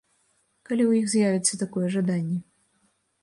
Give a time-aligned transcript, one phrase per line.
[0.69, 2.39] Калі ў іх з'явіцца такое жаданне.